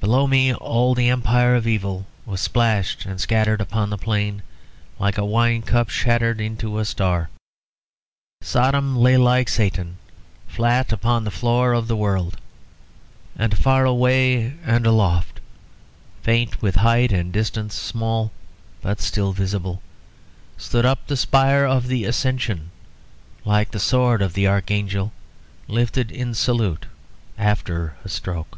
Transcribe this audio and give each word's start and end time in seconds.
Below 0.00 0.26
me 0.26 0.54
all 0.54 0.94
the 0.94 1.10
empire 1.10 1.54
of 1.54 1.66
evil 1.66 2.06
was 2.24 2.40
splashed 2.40 3.04
and 3.04 3.20
scattered 3.20 3.60
upon 3.60 3.90
the 3.90 3.98
plain, 3.98 4.42
like 4.98 5.18
a 5.18 5.24
wine 5.26 5.60
cup 5.60 5.90
shattered 5.90 6.40
into 6.40 6.78
a 6.78 6.86
star. 6.86 7.28
Sodom 8.40 8.96
lay 8.96 9.18
like 9.18 9.50
Satan, 9.50 9.98
flat 10.48 10.90
upon 10.90 11.22
the 11.24 11.30
floor 11.30 11.74
of 11.74 11.86
the 11.86 11.98
world. 11.98 12.40
And 13.36 13.58
far 13.58 13.84
away 13.84 14.54
and 14.64 14.86
aloft, 14.86 15.38
faint 16.22 16.62
with 16.62 16.76
height 16.76 17.12
and 17.12 17.30
distance, 17.30 17.74
small 17.74 18.32
but 18.80 19.02
still 19.02 19.32
visible, 19.32 19.82
stood 20.56 20.86
up 20.86 21.06
the 21.08 21.16
spire 21.16 21.66
of 21.66 21.88
the 21.88 22.06
Ascension 22.06 22.70
like 23.44 23.70
the 23.72 23.78
sword 23.78 24.22
of 24.22 24.32
the 24.32 24.46
Archangel, 24.46 25.12
lifted 25.68 26.10
in 26.10 26.32
salute 26.32 26.86
after 27.36 27.96
a 28.02 28.08
stroke. 28.08 28.56